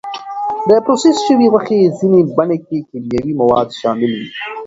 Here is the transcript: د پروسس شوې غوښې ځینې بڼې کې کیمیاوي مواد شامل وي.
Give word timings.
د 0.67 0.69
پروسس 0.85 1.17
شوې 1.27 1.47
غوښې 1.53 1.93
ځینې 1.99 2.19
بڼې 2.37 2.57
کې 2.67 2.77
کیمیاوي 2.89 3.33
مواد 3.41 3.67
شامل 3.79 4.11
وي. 4.17 4.27